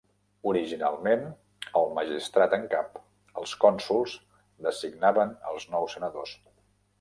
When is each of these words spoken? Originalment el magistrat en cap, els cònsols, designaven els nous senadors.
Originalment 0.51 1.25
el 1.81 1.91
magistrat 1.97 2.55
en 2.57 2.65
cap, 2.71 2.97
els 3.43 3.53
cònsols, 3.67 4.17
designaven 4.69 5.37
els 5.53 5.69
nous 5.77 5.97
senadors. 5.99 6.35